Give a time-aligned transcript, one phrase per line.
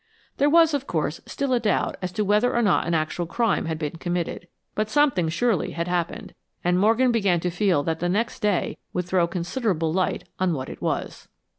[0.37, 3.65] There was, of course, still a doubt as to whether or not an actual crime
[3.65, 4.47] had been committed.
[4.73, 9.05] But something surely had happened, and Morgan began to feel that the next day would
[9.05, 11.27] throw considerable light on what it was.